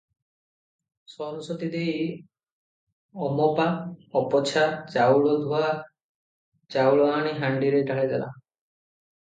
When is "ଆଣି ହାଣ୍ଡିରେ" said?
7.21-7.87